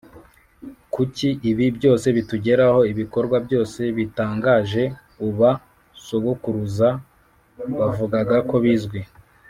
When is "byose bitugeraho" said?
1.77-2.79